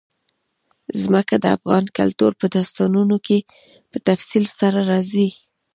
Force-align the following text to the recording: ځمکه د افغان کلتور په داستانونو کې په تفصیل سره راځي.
ځمکه 1.01 1.35
د 1.39 1.45
افغان 1.57 1.85
کلتور 1.97 2.31
په 2.41 2.45
داستانونو 2.55 3.15
کې 3.25 3.37
په 3.91 3.97
تفصیل 4.07 4.45
سره 4.59 4.79
راځي. 4.91 5.29